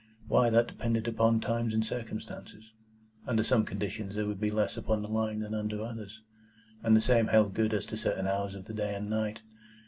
Why, 0.27 0.49
that 0.49 0.65
depended 0.67 1.07
upon 1.07 1.41
times 1.41 1.75
and 1.75 1.85
circumstances. 1.85 2.71
Under 3.27 3.43
some 3.43 3.63
conditions 3.65 4.15
there 4.15 4.25
would 4.25 4.41
be 4.41 4.49
less 4.49 4.75
upon 4.75 5.03
the 5.03 5.07
Line 5.07 5.41
than 5.41 5.53
under 5.53 5.79
others, 5.79 6.23
and 6.81 6.95
the 6.97 7.01
same 7.01 7.27
held 7.27 7.53
good 7.53 7.71
as 7.71 7.85
to 7.85 7.97
certain 7.97 8.25
hours 8.25 8.55
of 8.55 8.65
the 8.65 8.73
day 8.73 8.95
and 8.95 9.11
night. 9.11 9.43